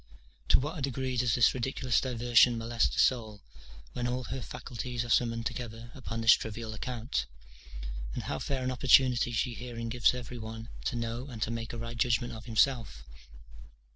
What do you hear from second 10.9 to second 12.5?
know and to make a right judgment of